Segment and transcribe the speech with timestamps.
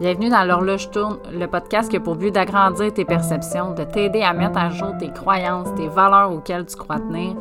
[0.00, 4.22] Bienvenue dans l'horloge tourne, le podcast qui a pour but d'agrandir tes perceptions, de t'aider
[4.22, 7.36] à mettre à jour tes croyances, tes valeurs auxquelles tu crois tenir.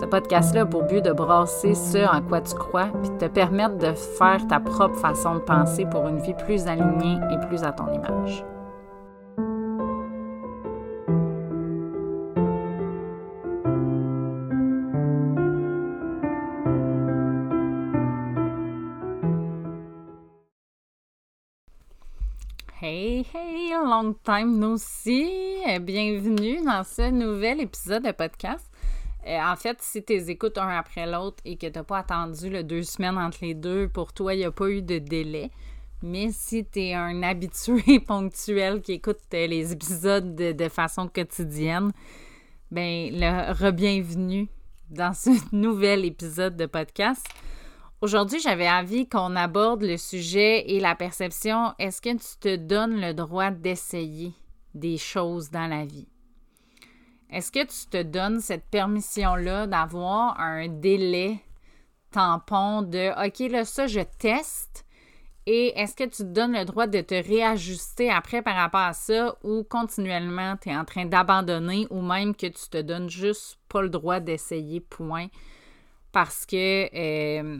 [0.00, 3.26] Ce podcast-là a pour but de brasser ce en quoi tu crois, puis de te
[3.26, 7.64] permettre de faire ta propre façon de penser pour une vie plus alignée et plus
[7.64, 8.44] à ton image.
[23.38, 25.60] Hey, long time no see!
[25.82, 28.64] Bienvenue dans ce nouvel épisode de podcast.
[29.26, 32.48] Euh, en fait, si tu écoutes un après l'autre et que tu n'as pas attendu
[32.48, 35.50] le deux semaines entre les deux, pour toi, il n'y a pas eu de délai.
[36.02, 41.06] Mais si tu es un habitué ponctuel qui écoute euh, les épisodes de, de façon
[41.06, 41.92] quotidienne,
[42.70, 44.48] ben, le re-bienvenue
[44.88, 47.26] dans ce nouvel épisode de podcast.
[48.06, 51.74] Aujourd'hui, j'avais envie qu'on aborde le sujet et la perception.
[51.80, 54.32] Est-ce que tu te donnes le droit d'essayer
[54.74, 56.06] des choses dans la vie?
[57.32, 61.40] Est-ce que tu te donnes cette permission-là d'avoir un délai
[62.12, 64.86] tampon de OK, là, ça, je teste.
[65.46, 68.92] Et est-ce que tu te donnes le droit de te réajuster après par rapport à
[68.92, 73.58] ça ou continuellement tu es en train d'abandonner ou même que tu te donnes juste
[73.68, 75.26] pas le droit d'essayer, point.
[76.12, 76.88] Parce que.
[76.94, 77.58] Euh,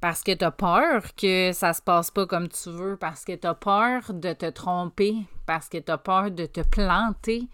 [0.00, 3.32] parce que tu as peur que ça se passe pas comme tu veux, parce que
[3.32, 7.48] tu peur de te tromper, parce que tu peur de te planter,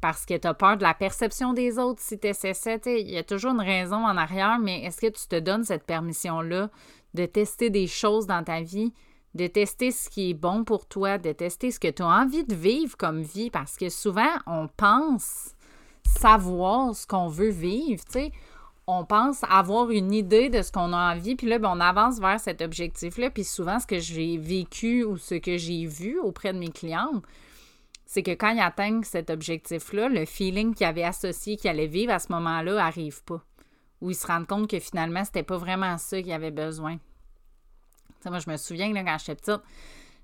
[0.00, 2.74] parce que tu as peur de la perception des autres si tu essaies ça.
[2.86, 5.84] Il y a toujours une raison en arrière, mais est-ce que tu te donnes cette
[5.84, 6.70] permission-là
[7.14, 8.92] de tester des choses dans ta vie,
[9.34, 12.44] de tester ce qui est bon pour toi, de tester ce que tu as envie
[12.44, 13.50] de vivre comme vie?
[13.50, 15.54] Parce que souvent, on pense
[16.04, 18.32] savoir ce qu'on veut vivre, tu sais
[18.86, 22.20] on pense avoir une idée de ce qu'on a envie, puis là, ben, on avance
[22.20, 23.30] vers cet objectif-là.
[23.30, 27.22] Puis souvent, ce que j'ai vécu ou ce que j'ai vu auprès de mes clients,
[28.04, 32.12] c'est que quand ils atteignent cet objectif-là, le feeling qu'ils avaient associé qu'ils allaient vivre
[32.12, 33.42] à ce moment-là n'arrive pas.
[34.00, 36.98] Ou ils se rendent compte que finalement, c'était pas vraiment ça qu'ils avaient besoin.
[38.24, 39.62] moi, je me souviens, là, quand j'étais petite,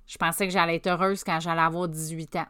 [0.06, 2.46] je pensais que j'allais être heureuse quand j'allais avoir 18 ans.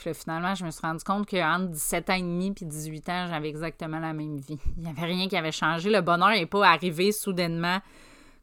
[0.00, 3.26] Puis finalement, je me suis rendu compte qu'entre 17 ans et demi et 18 ans,
[3.28, 4.58] j'avais exactement la même vie.
[4.78, 5.90] Il n'y avait rien qui avait changé.
[5.90, 7.80] Le bonheur n'est pas arrivé soudainement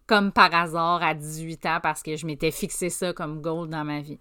[0.05, 3.83] comme par hasard à 18 ans parce que je m'étais fixé ça comme goal dans
[3.83, 4.19] ma vie.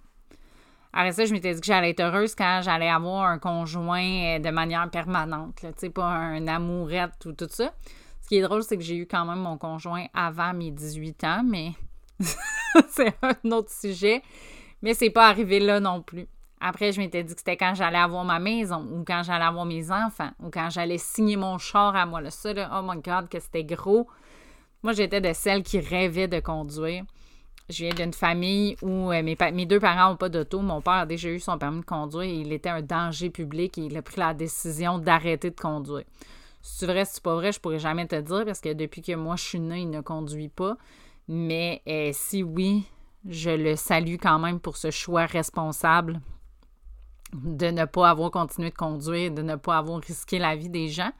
[0.94, 4.38] Après ça, je m'étais dit que j'allais être heureuse quand j'allais avoir un conjoint euh,
[4.38, 5.56] de manière permanente.
[5.56, 7.74] Tu sais, pas un amourette ou tout ça.
[8.22, 11.24] Ce qui est drôle, c'est que j'ai eu quand même mon conjoint avant mes 18
[11.24, 11.72] ans, mais
[12.88, 14.22] c'est un autre sujet.
[14.80, 16.26] Mais c'est pas arrivé là non plus.
[16.60, 19.66] Après, je m'étais dit que c'était quand j'allais avoir ma maison ou quand j'allais avoir
[19.66, 22.20] mes enfants ou quand j'allais signer mon char à moi.
[22.20, 24.06] Là, ça, oh my God, que c'était gros.
[24.82, 27.04] Moi, j'étais de celles qui rêvaient de conduire.
[27.68, 30.60] Je viens d'une famille où euh, mes, mes, deux parents n'ont pas d'auto.
[30.60, 33.76] Mon père a déjà eu son permis de conduire et il était un danger public
[33.76, 36.04] et il a pris la décision d'arrêter de conduire.
[36.62, 39.02] Si c'est vrai, si c'est pas vrai, je pourrais jamais te dire parce que depuis
[39.02, 40.76] que moi je suis née, il ne conduit pas.
[41.26, 42.84] Mais euh, si oui,
[43.28, 46.20] je le salue quand même pour ce choix responsable
[47.44, 50.88] de ne pas avoir continué de conduire, de ne pas avoir risqué la vie des
[50.88, 51.12] gens.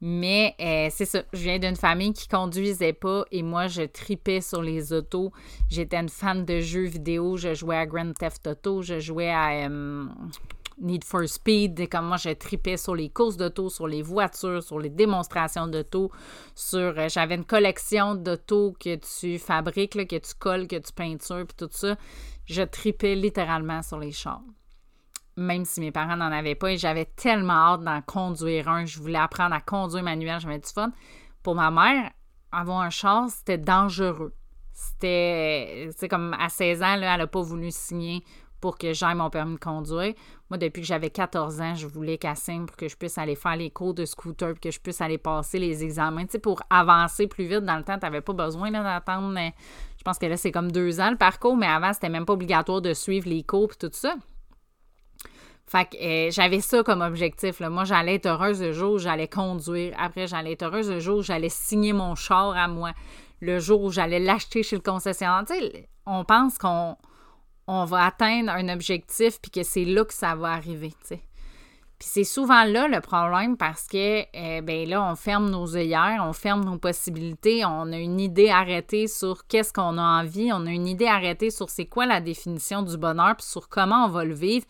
[0.00, 4.40] Mais euh, c'est ça, je viens d'une famille qui conduisait pas et moi je tripais
[4.40, 5.32] sur les autos.
[5.68, 9.66] J'étais une fan de jeux vidéo, je jouais à Grand Theft Auto, je jouais à
[9.66, 10.06] euh,
[10.80, 14.78] Need for Speed, comme moi je tripais sur les courses d'auto, sur les voitures, sur
[14.78, 16.12] les démonstrations d'auto,
[16.54, 21.44] sur euh, j'avais une collection d'autos que tu fabriques, que tu colles, que tu peintures
[21.44, 21.96] puis tout ça.
[22.46, 24.42] Je tripais littéralement sur les chars
[25.38, 28.84] même si mes parents n'en avaient pas, et j'avais tellement hâte d'en conduire un.
[28.84, 30.90] Je voulais apprendre à conduire manuel, j'avais du fun.
[31.42, 32.10] Pour ma mère,
[32.52, 34.34] avoir un char, c'était dangereux.
[34.72, 38.22] C'était, c'est comme à 16 ans, elle n'a pas voulu signer
[38.60, 40.14] pour que j'aille mon permis de conduire.
[40.50, 43.36] Moi, depuis que j'avais 14 ans, je voulais qu'elle signe pour que je puisse aller
[43.36, 46.24] faire les cours de scooter, que je puisse aller passer les examens.
[46.24, 49.38] Tu sais, pour avancer plus vite dans le temps, tu n'avais pas besoin d'attendre.
[49.96, 52.32] Je pense que là, c'est comme deux ans le parcours, mais avant, c'était même pas
[52.32, 54.16] obligatoire de suivre les cours et tout ça.
[55.68, 57.60] Fait que euh, j'avais ça comme objectif.
[57.60, 59.94] Moi, j'allais être heureuse le jour où j'allais conduire.
[59.98, 62.92] Après, j'allais être heureuse le jour où j'allais signer mon char à moi.
[63.40, 65.44] Le jour où j'allais l'acheter chez le concessionnaire.
[65.46, 66.96] Tu sais, on pense qu'on
[67.66, 70.94] on va atteindre un objectif puis que c'est là que ça va arriver.
[71.06, 71.18] Puis
[72.10, 76.32] c'est souvent là le problème parce que, euh, ben là, on ferme nos œillères, on
[76.32, 80.70] ferme nos possibilités, on a une idée arrêtée sur qu'est-ce qu'on a envie, on a
[80.70, 84.24] une idée arrêtée sur c'est quoi la définition du bonheur, puis sur comment on va
[84.24, 84.64] le vivre.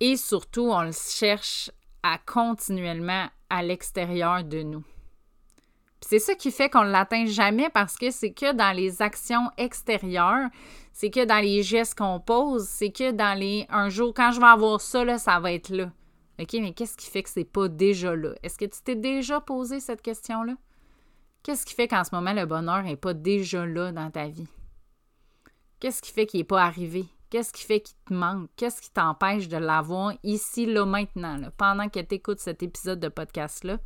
[0.00, 1.70] Et surtout, on le cherche
[2.02, 4.84] à continuellement à l'extérieur de nous.
[6.00, 9.50] c'est ça qui fait qu'on ne l'atteint jamais parce que c'est que dans les actions
[9.56, 10.48] extérieures,
[10.92, 14.40] c'est que dans les gestes qu'on pose, c'est que dans les un jour, quand je
[14.40, 15.90] vais avoir ça, là, ça va être là.
[16.40, 18.34] OK, mais qu'est-ce qui fait que c'est pas déjà là?
[18.44, 20.54] Est-ce que tu t'es déjà posé cette question-là?
[21.42, 24.46] Qu'est-ce qui fait qu'en ce moment, le bonheur n'est pas déjà là dans ta vie?
[25.80, 27.06] Qu'est-ce qui fait qu'il n'est pas arrivé?
[27.30, 28.48] Qu'est-ce qui fait qu'il te manque?
[28.56, 33.08] Qu'est-ce qui t'empêche de l'avoir ici, là, maintenant, pendant que tu écoutes cet épisode de
[33.08, 33.78] podcast-là?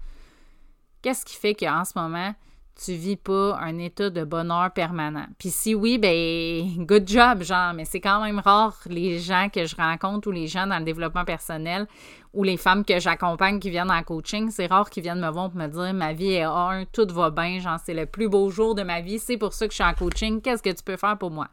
[1.02, 2.32] Qu'est-ce qui fait qu'en ce moment,
[2.76, 5.26] tu vis pas un état de bonheur permanent?
[5.40, 9.66] Puis si oui, ben, good job, genre, mais c'est quand même rare les gens que
[9.66, 11.88] je rencontre ou les gens dans le développement personnel
[12.32, 15.50] ou les femmes que j'accompagne qui viennent en coaching, c'est rare qu'ils viennent me voir
[15.50, 18.50] pour me dire ma vie est un, tout va bien, genre, c'est le plus beau
[18.50, 20.84] jour de ma vie, c'est pour ça que je suis en coaching, qu'est-ce que tu
[20.84, 21.48] peux faire pour moi?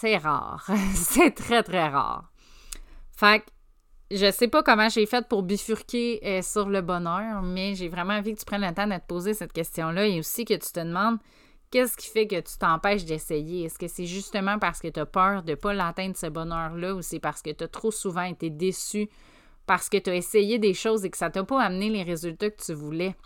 [0.00, 0.64] C'est rare.
[0.94, 2.30] c'est très, très rare.
[3.16, 3.46] Fait que
[4.16, 8.14] je sais pas comment j'ai fait pour bifurquer euh, sur le bonheur, mais j'ai vraiment
[8.14, 10.72] envie que tu prennes le temps de te poser cette question-là et aussi que tu
[10.72, 11.18] te demandes
[11.70, 13.64] qu'est-ce qui fait que tu t'empêches d'essayer?
[13.64, 16.94] Est-ce que c'est justement parce que tu as peur de ne pas l'atteindre ce bonheur-là
[16.94, 19.08] ou c'est parce que tu as trop souvent été déçu
[19.66, 22.50] parce que tu as essayé des choses et que ça t'a pas amené les résultats
[22.50, 23.16] que tu voulais?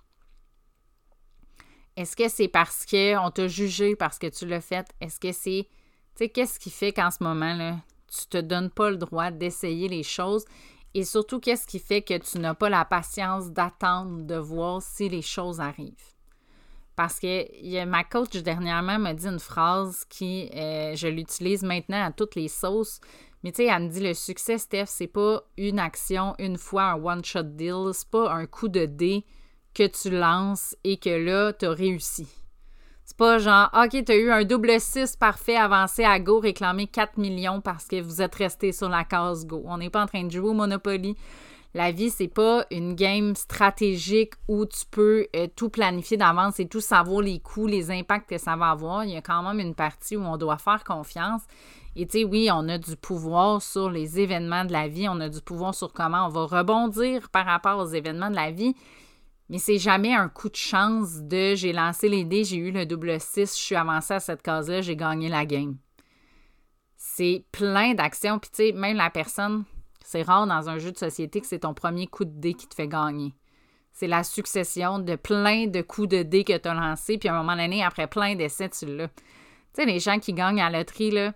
[1.97, 4.87] Est-ce que c'est parce qu'on t'a jugé parce que tu l'as fait?
[5.01, 5.69] Est-ce que c'est.
[6.14, 7.76] Tu sais, qu'est-ce qui fait qu'en ce moment, là,
[8.06, 10.44] tu te donnes pas le droit d'essayer les choses?
[10.94, 15.09] Et surtout, qu'est-ce qui fait que tu n'as pas la patience d'attendre, de voir si
[15.09, 16.12] les choses arrivent?
[16.97, 22.12] Parce que ma coach dernièrement m'a dit une phrase qui, euh, je l'utilise maintenant à
[22.12, 23.00] toutes les sauces.
[23.43, 26.93] Mais tu sais, elle me dit le succès, Steph, c'est pas une action, une fois,
[26.93, 27.93] un one-shot deal.
[27.94, 29.25] C'est pas un coup de dé
[29.73, 32.29] que tu lances et que là, tu as réussi.
[33.05, 36.87] C'est pas genre, OK, tu as eu un double 6 parfait avancé à Go, réclamer
[36.87, 39.63] 4 millions parce que vous êtes resté sur la case Go.
[39.67, 41.17] On n'est pas en train de jouer au Monopoly.
[41.75, 46.69] La vie, c'est pas une game stratégique où tu peux euh, tout planifier d'avance et
[46.69, 49.05] tout savoir les coûts, les impacts que ça va avoir.
[49.05, 51.41] Il y a quand même une partie où on doit faire confiance.
[51.97, 55.21] Et tu sais, oui, on a du pouvoir sur les événements de la vie, on
[55.21, 58.75] a du pouvoir sur comment on va rebondir par rapport aux événements de la vie,
[59.49, 62.87] mais c'est jamais un coup de chance de j'ai lancé les dés, j'ai eu le
[62.87, 65.77] double 6, je suis avancé à cette case-là, j'ai gagné la game.
[66.97, 68.39] C'est plein d'actions.
[68.39, 69.65] Puis tu sais, même la personne,
[70.05, 72.67] c'est rare dans un jeu de société que c'est ton premier coup de dé qui
[72.67, 73.35] te fait gagner.
[73.93, 77.35] C'est la succession de plein de coups de dés que tu as lancés, puis à
[77.35, 79.09] un moment donné, après plein d'essais, tu l'as.
[79.09, 79.15] Tu
[79.75, 81.35] sais, les gens qui gagnent à la loterie, là,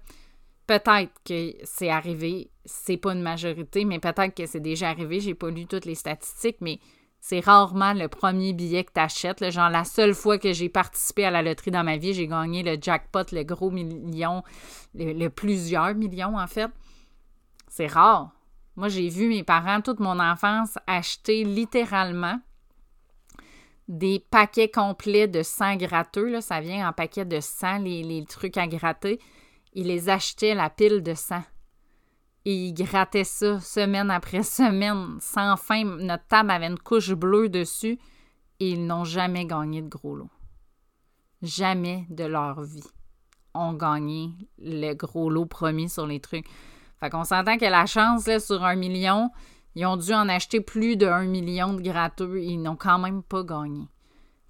[0.66, 5.34] peut-être que c'est arrivé, c'est pas une majorité, mais peut-être que c'est déjà arrivé, j'ai
[5.34, 6.80] pas lu toutes les statistiques, mais
[7.28, 9.50] c'est rarement le premier billet que tu achètes.
[9.50, 12.62] Genre, la seule fois que j'ai participé à la loterie dans ma vie, j'ai gagné
[12.62, 14.44] le jackpot, le gros million,
[14.94, 16.70] le, plusieurs millions, en fait.
[17.66, 18.30] C'est rare.
[18.76, 22.38] Moi, j'ai vu mes parents toute mon enfance acheter littéralement
[23.88, 26.30] des paquets complets de sang gratteux.
[26.30, 29.18] Là, ça vient en paquet de sang, les, les trucs à gratter.
[29.72, 31.42] Ils les achetaient la pile de sang
[32.46, 35.84] et ils grattaient ça semaine après semaine, sans fin.
[35.84, 37.98] Notre table avait une couche bleue dessus
[38.60, 40.30] et ils n'ont jamais gagné de gros lot.
[41.42, 42.86] Jamais de leur vie
[43.52, 46.46] ont gagné le gros lot promis sur les trucs.
[47.00, 49.30] Fait qu'on s'entend que la chance, là, sur un million,
[49.74, 53.24] ils ont dû en acheter plus d'un million de gratteux et ils n'ont quand même
[53.24, 53.88] pas gagné.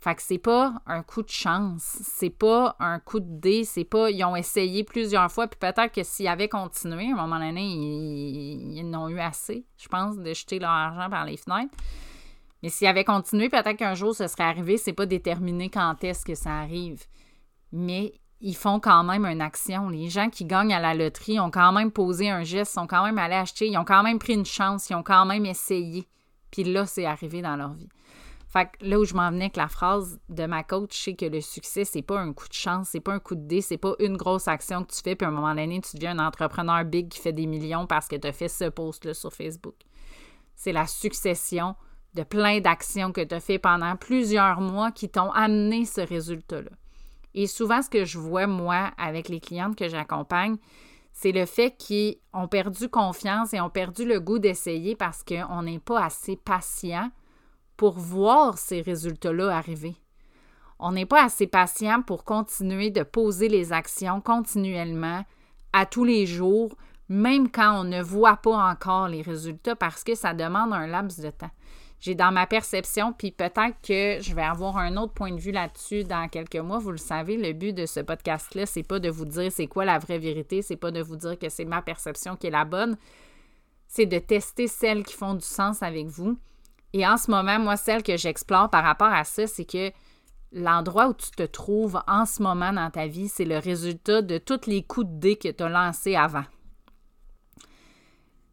[0.06, 3.82] Fait que c'est pas un coup de chance, c'est pas un coup de dé, c'est
[3.82, 4.08] pas.
[4.08, 7.64] Ils ont essayé plusieurs fois, puis peut-être que s'ils avaient continué, à un moment donné,
[7.64, 11.74] ils, n'ont eu assez, je pense, de jeter leur argent par les fenêtres.
[12.62, 16.24] Mais s'ils avaient continué, peut-être qu'un jour ce serait arrivé, c'est pas déterminé quand est-ce
[16.24, 17.02] que ça arrive.
[17.72, 19.88] Mais ils font quand même une action.
[19.88, 23.04] Les gens qui gagnent à la loterie ont quand même posé un geste, sont quand
[23.04, 26.06] même allés acheter, ils ont quand même pris une chance, ils ont quand même essayé.
[26.52, 27.88] Puis là, c'est arrivé dans leur vie.
[28.80, 31.84] Là où je m'en venais avec la phrase de ma coach, c'est que le succès,
[31.84, 34.16] c'est pas un coup de chance, c'est pas un coup de dé, c'est pas une
[34.16, 37.08] grosse action que tu fais, puis à un moment donné, tu deviens un entrepreneur big
[37.08, 39.74] qui fait des millions parce que tu as fait ce post-là sur Facebook.
[40.54, 41.74] C'est la succession
[42.14, 46.70] de plein d'actions que tu as fait pendant plusieurs mois qui t'ont amené ce résultat-là.
[47.34, 50.56] Et souvent, ce que je vois, moi, avec les clientes que j'accompagne,
[51.12, 55.62] c'est le fait qu'ils ont perdu confiance et ont perdu le goût d'essayer parce qu'on
[55.62, 57.10] n'est pas assez patient
[57.76, 59.96] pour voir ces résultats-là arriver.
[60.78, 65.24] On n'est pas assez patient pour continuer de poser les actions continuellement,
[65.72, 66.74] à tous les jours,
[67.08, 71.20] même quand on ne voit pas encore les résultats, parce que ça demande un laps
[71.20, 71.50] de temps.
[71.98, 75.52] J'ai dans ma perception, puis peut-être que je vais avoir un autre point de vue
[75.52, 76.78] là-dessus dans quelques mois.
[76.78, 79.86] Vous le savez, le but de ce podcast-là, c'est pas de vous dire c'est quoi
[79.86, 82.66] la vraie vérité, c'est pas de vous dire que c'est ma perception qui est la
[82.66, 82.96] bonne,
[83.88, 86.38] c'est de tester celles qui font du sens avec vous
[86.92, 89.92] Et en ce moment, moi, celle que j'explore par rapport à ça, c'est que
[90.52, 94.38] l'endroit où tu te trouves en ce moment dans ta vie, c'est le résultat de
[94.38, 96.44] tous les coups de dés que tu as lancés avant.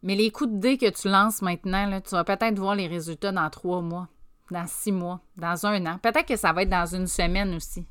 [0.02, 3.32] Mais les coups de dés que tu lances maintenant, tu vas peut-être voir les résultats
[3.32, 4.10] dans trois mois,
[4.52, 5.98] dans six mois, dans un an.
[6.00, 7.88] Peut-être que ça va être dans une semaine aussi.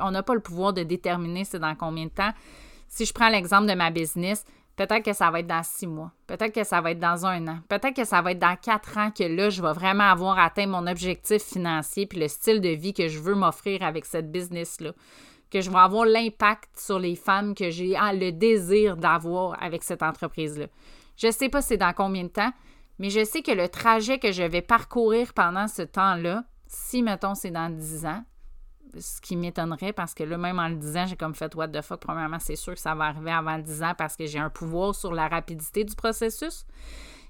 [0.00, 2.32] On n'a pas le pouvoir de déterminer c'est dans combien de temps.
[2.88, 4.46] Si je prends l'exemple de ma business,
[4.78, 6.12] peut-être que ça va être dans six mois.
[6.28, 7.58] Peut-être que ça va être dans un an.
[7.68, 10.68] Peut-être que ça va être dans quatre ans que là, je vais vraiment avoir atteint
[10.68, 14.92] mon objectif financier puis le style de vie que je veux m'offrir avec cette business-là.
[15.50, 19.82] Que je vais avoir l'impact sur les femmes que j'ai ah, le désir d'avoir avec
[19.82, 20.66] cette entreprise-là.
[21.16, 22.52] Je ne sais pas c'est dans combien de temps,
[23.00, 27.34] mais je sais que le trajet que je vais parcourir pendant ce temps-là, si, mettons,
[27.34, 28.22] c'est dans 10 ans,
[28.98, 31.82] ce qui m'étonnerait parce que là, même en le disant, j'ai comme fait what the
[31.82, 32.00] fuck.
[32.00, 34.94] Premièrement, c'est sûr que ça va arriver avant 10 ans parce que j'ai un pouvoir
[34.94, 36.64] sur la rapidité du processus.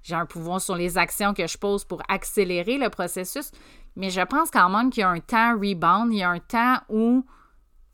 [0.03, 3.51] J'ai un pouvoir sur les actions que je pose pour accélérer le processus.
[3.97, 6.39] Mais je pense quand même qu'il y a un temps rebound, il y a un
[6.39, 7.25] temps où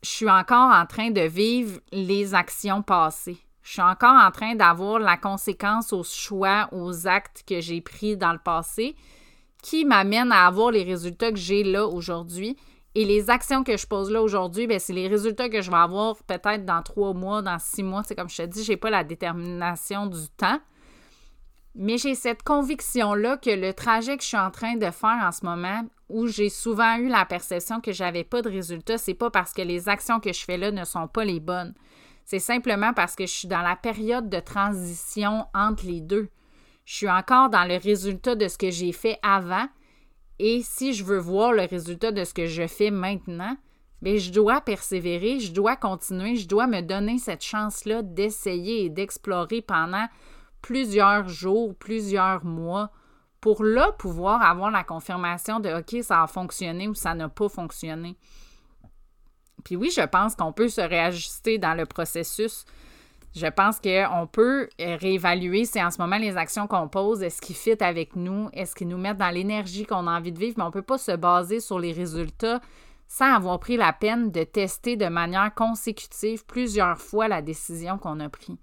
[0.02, 3.38] je suis encore en train de vivre les actions passées.
[3.62, 8.16] Je suis encore en train d'avoir la conséquence aux choix, aux actes que j'ai pris
[8.16, 8.94] dans le passé
[9.62, 12.54] qui m'amènent à avoir les résultats que j'ai là aujourd'hui.
[12.96, 15.76] Et les actions que je pose là aujourd'hui, ben, c'est les résultats que je vais
[15.76, 18.02] avoir peut-être dans trois mois, dans six mois.
[18.06, 20.60] C'est comme je te dis, je n'ai pas la détermination du temps.
[21.74, 25.32] Mais j'ai cette conviction-là que le trajet que je suis en train de faire en
[25.32, 29.30] ce moment, où j'ai souvent eu la perception que j'avais pas de résultats, c'est pas
[29.30, 31.74] parce que les actions que je fais là ne sont pas les bonnes.
[32.24, 36.28] C'est simplement parce que je suis dans la période de transition entre les deux.
[36.84, 39.66] Je suis encore dans le résultat de ce que j'ai fait avant.
[40.38, 43.56] Et si je veux voir le résultat de ce que je fais maintenant,
[44.02, 48.90] bien, je dois persévérer, je dois continuer, je dois me donner cette chance-là d'essayer et
[48.90, 50.06] d'explorer pendant
[50.60, 52.90] plusieurs jours, plusieurs mois,
[53.40, 57.48] pour là pouvoir avoir la confirmation de OK, ça a fonctionné ou ça n'a pas
[57.48, 58.16] fonctionné.
[59.64, 62.64] Puis oui, je pense qu'on peut se réajuster dans le processus.
[63.34, 67.40] Je pense qu'on peut euh, réévaluer si en ce moment les actions qu'on pose, est-ce
[67.40, 70.54] qu'ils fit avec nous, est-ce qu'ils nous mettent dans l'énergie qu'on a envie de vivre,
[70.56, 72.60] mais on ne peut pas se baser sur les résultats
[73.08, 78.20] sans avoir pris la peine de tester de manière consécutive plusieurs fois la décision qu'on
[78.20, 78.56] a prise.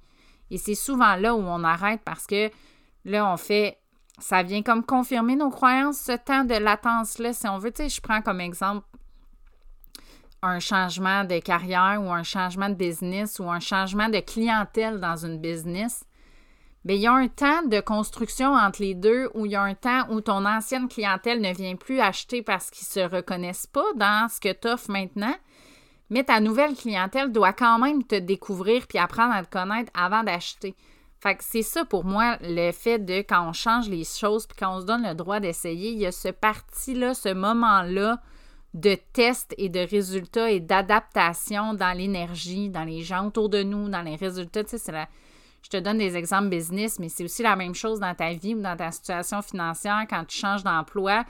[0.50, 2.50] Et c'est souvent là où on arrête parce que
[3.06, 3.78] là, on fait,
[4.20, 7.72] ça vient comme confirmer nos croyances, ce temps de latence-là, si on veut.
[7.72, 8.86] Tu sais, je prends comme exemple
[10.44, 15.16] un changement de carrière ou un changement de business ou un changement de clientèle dans
[15.16, 16.04] une business,
[16.84, 19.62] bien, il y a un temps de construction entre les deux où il y a
[19.62, 23.68] un temps où ton ancienne clientèle ne vient plus acheter parce qu'ils ne se reconnaissent
[23.68, 25.36] pas dans ce que tu offres maintenant,
[26.10, 30.24] mais ta nouvelle clientèle doit quand même te découvrir puis apprendre à te connaître avant
[30.24, 30.76] d'acheter.
[31.20, 34.58] Fait que c'est ça pour moi le fait de quand on change les choses puis
[34.58, 38.20] quand on se donne le droit d'essayer, il y a ce parti-là, ce moment-là
[38.74, 43.90] de tests et de résultats et d'adaptation dans l'énergie, dans les gens autour de nous,
[43.90, 44.64] dans les résultats.
[44.64, 45.08] Tu sais, la...
[45.64, 48.56] Je te donne des exemples business, mais c'est aussi la même chose dans ta vie
[48.56, 51.24] ou dans ta situation financière quand tu changes d'emploi.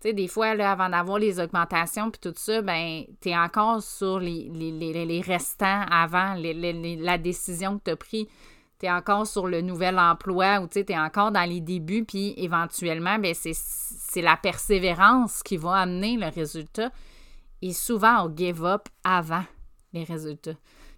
[0.00, 3.82] Tu sais, des fois, avant d'avoir les augmentations puis tout ça, ben, tu es encore
[3.82, 8.26] sur les, les, les restants avant la décision que tu as prise
[8.82, 12.34] tu es encore sur le nouvel emploi ou tu es encore dans les débuts, puis
[12.36, 16.90] éventuellement, ben, c'est la persévérance qui va amener le résultat.
[17.62, 19.44] Et souvent, on give up avant
[19.92, 20.56] les résultats.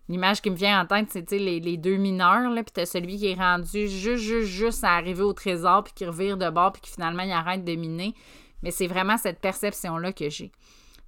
[0.09, 2.87] L'image qui me vient en tête, c'est les, les, deux mineurs, là, puis tu as
[2.87, 6.49] celui qui est rendu juste, juste, juste à arriver au trésor, puis qui revire de
[6.49, 8.14] bord, puis qui finalement, il arrête de miner.
[8.62, 10.53] Mais c'est vraiment cette perception-là que j'ai.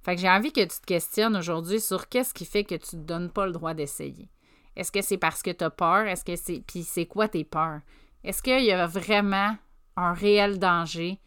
[0.03, 2.95] Fait que j'ai envie que tu te questionnes aujourd'hui sur qu'est-ce qui fait que tu
[2.95, 4.29] ne te donnes pas le droit d'essayer.
[4.77, 6.05] Est-ce que c'est parce que tu as peur?
[6.05, 6.63] Est-ce que c'est.
[6.65, 7.79] Puis c'est quoi tes peurs?
[8.23, 9.57] Est-ce qu'il y a vraiment
[9.95, 11.19] un réel danger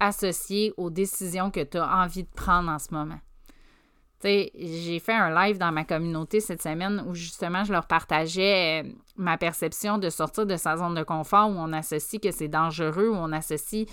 [0.00, 3.20] associé aux décisions que tu as envie de prendre en ce moment?
[4.20, 7.86] Tu sais, j'ai fait un live dans ma communauté cette semaine où justement je leur
[7.86, 12.30] partageais euh, ma perception de sortir de sa zone de confort où on associe que
[12.30, 13.86] c'est dangereux, où on associe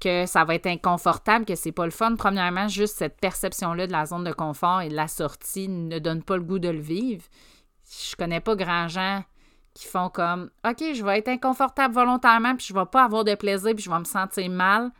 [0.00, 2.16] que ça va être inconfortable, que c'est pas le fun.
[2.16, 6.24] Premièrement, juste cette perception-là de la zone de confort et de la sortie ne donne
[6.24, 7.22] pas le goût de le vivre
[7.88, 9.22] je connais pas grand gens
[9.74, 13.34] qui font comme OK, je vais être inconfortable volontairement, puis je vais pas avoir de
[13.34, 14.90] plaisir, puis je vais me sentir mal,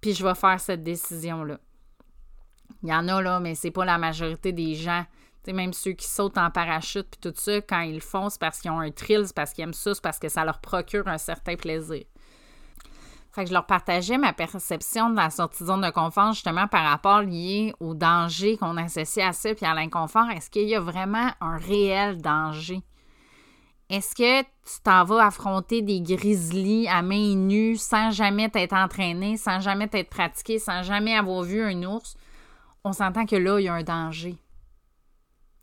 [0.00, 1.58] puis je vais faire cette décision-là.
[2.82, 5.04] Il y en a là, mais c'est pas la majorité des gens.
[5.46, 8.70] même ceux qui sautent en parachute puis tout ça, quand ils font, c'est parce qu'ils
[8.70, 11.18] ont un thrill, c'est parce qu'ils aiment ça, c'est parce que ça leur procure un
[11.18, 12.04] certain plaisir.
[13.34, 16.68] Fait que je leur partageais ma perception de la sortie de zone de confort justement
[16.68, 20.30] par rapport lié au danger qu'on associe à ça puis à l'inconfort.
[20.30, 22.80] Est-ce qu'il y a vraiment un réel danger?
[23.90, 29.36] Est-ce que tu t'en vas affronter des grizzlies à main nue sans jamais t'être entraîné,
[29.36, 32.16] sans jamais t'être pratiqué, sans jamais avoir vu un ours?
[32.84, 34.36] On s'entend que là, il y a un danger.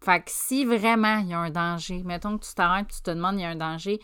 [0.03, 3.11] Fait que si vraiment il y a un danger, mettons que tu t'arrêtes, tu te
[3.11, 4.01] demandes il y a un danger,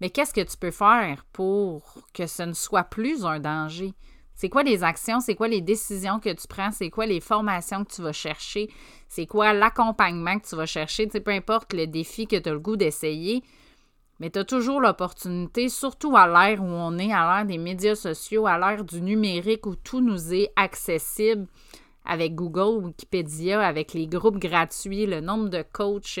[0.00, 3.94] mais qu'est-ce que tu peux faire pour que ce ne soit plus un danger?
[4.34, 5.20] C'est quoi les actions?
[5.20, 6.70] C'est quoi les décisions que tu prends?
[6.70, 8.68] C'est quoi les formations que tu vas chercher?
[9.08, 11.06] C'est quoi l'accompagnement que tu vas chercher?
[11.06, 13.42] peu importe le défi que tu as le goût d'essayer,
[14.20, 17.94] mais tu as toujours l'opportunité, surtout à l'ère où on est, à l'ère des médias
[17.94, 21.46] sociaux, à l'ère du numérique où tout nous est accessible
[22.04, 26.20] avec Google, Wikipédia, avec les groupes gratuits, le nombre de coachs,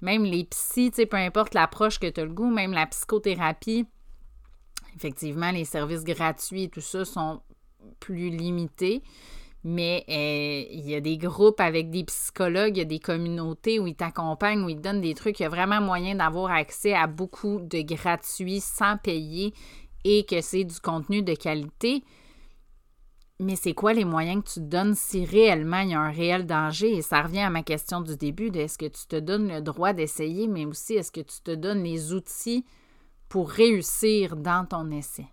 [0.00, 3.86] même les psys, peu importe l'approche que tu as le goût, même la psychothérapie.
[4.96, 7.40] Effectivement, les services gratuits et tout ça sont
[8.00, 9.02] plus limités.
[9.64, 13.80] Mais euh, il y a des groupes avec des psychologues, il y a des communautés
[13.80, 15.40] où ils t'accompagnent, où ils te donnent des trucs.
[15.40, 19.52] Il y a vraiment moyen d'avoir accès à beaucoup de gratuits sans payer
[20.04, 22.04] et que c'est du contenu de qualité.
[23.40, 26.10] Mais c'est quoi les moyens que tu te donnes si réellement il y a un
[26.10, 26.96] réel danger?
[26.96, 29.92] Et ça revient à ma question du début est-ce que tu te donnes le droit
[29.92, 32.64] d'essayer, mais aussi est-ce que tu te donnes les outils
[33.28, 35.26] pour réussir dans ton essai?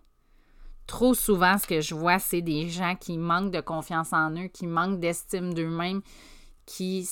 [0.85, 4.49] Trop souvent, ce que je vois, c'est des gens qui manquent de confiance en eux,
[4.49, 6.01] qui manquent d'estime d'eux-mêmes,
[6.67, 7.09] qui,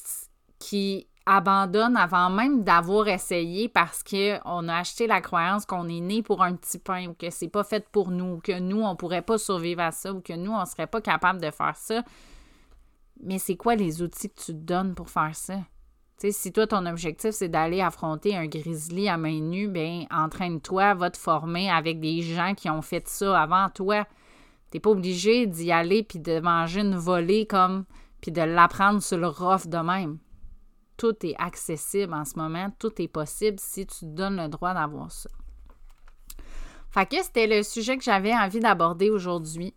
[0.60, 6.22] qui abandonne avant même d'avoir essayé parce qu'on a acheté la croyance qu'on est né
[6.22, 8.96] pour un petit pain ou que c'est pas fait pour nous, ou que nous, on
[8.96, 12.04] pourrait pas survivre à ça ou que nous, on serait pas capable de faire ça.
[13.22, 15.60] Mais c'est quoi les outils que tu te donnes pour faire ça?
[16.18, 20.94] sais, si toi, ton objectif, c'est d'aller affronter un grizzly à main nue, bien, entraîne-toi,
[20.94, 24.08] va te former avec des gens qui ont fait ça avant toi.
[24.72, 27.86] T'es pas obligé d'y aller puis de manger une volée comme
[28.22, 30.18] puis de l'apprendre sur le rough de même
[30.98, 34.74] tout est accessible en ce moment, tout est possible si tu te donnes le droit
[34.74, 35.30] d'avoir ça.
[36.90, 39.74] Fait que c'était le sujet que j'avais envie d'aborder aujourd'hui.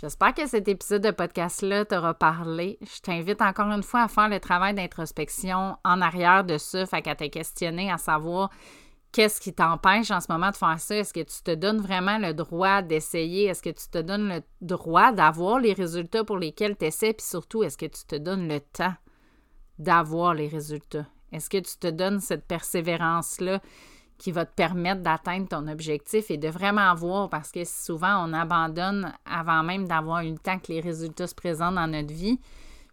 [0.00, 2.78] J'espère que cet épisode de podcast-là t'aura parlé.
[2.80, 7.02] Je t'invite encore une fois à faire le travail d'introspection en arrière de ça, fait
[7.02, 8.50] qu'à te questionner, à savoir
[9.12, 10.96] qu'est-ce qui t'empêche en ce moment de faire ça?
[10.96, 13.44] Est-ce que tu te donnes vraiment le droit d'essayer?
[13.44, 17.12] Est-ce que tu te donnes le droit d'avoir les résultats pour lesquels tu essaies?
[17.12, 18.94] Puis surtout, est-ce que tu te donnes le temps?
[19.82, 21.06] D'avoir les résultats?
[21.32, 23.60] Est-ce que tu te donnes cette persévérance-là
[24.18, 27.28] qui va te permettre d'atteindre ton objectif et de vraiment voir?
[27.28, 31.34] Parce que souvent on abandonne avant même d'avoir eu le temps que les résultats se
[31.34, 32.38] présentent dans notre vie.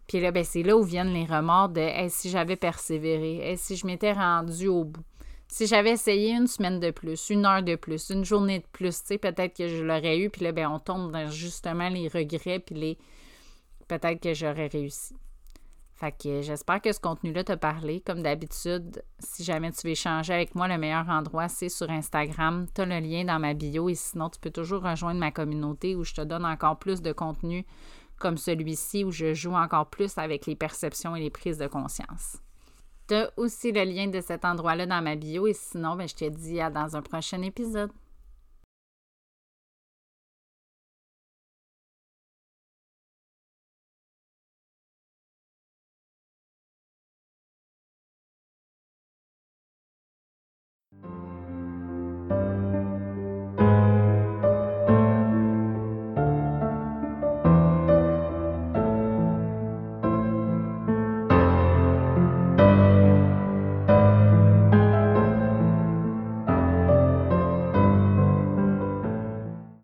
[0.06, 3.86] Puis là, ben, c'est là où viennent les remords de si j'avais persévéré, si je
[3.86, 5.04] m'étais rendu au bout.
[5.46, 9.00] Si j'avais essayé une semaine de plus, une heure de plus, une journée de plus,
[9.00, 12.08] tu sais, peut-être que je l'aurais eu, puis là, ben, on tombe dans justement les
[12.08, 12.98] regrets, puis les
[13.86, 15.14] peut-être que j'aurais réussi.
[16.00, 18.00] Fait que j'espère que ce contenu-là t'a parlé.
[18.00, 22.66] Comme d'habitude, si jamais tu veux échanger avec moi, le meilleur endroit, c'est sur Instagram.
[22.74, 25.94] Tu as le lien dans ma bio et sinon, tu peux toujours rejoindre ma communauté
[25.94, 27.66] où je te donne encore plus de contenu
[28.18, 32.38] comme celui-ci où je joue encore plus avec les perceptions et les prises de conscience.
[33.06, 36.14] Tu as aussi le lien de cet endroit-là dans ma bio et sinon, ben, je
[36.14, 37.90] te dis à dans un prochain épisode.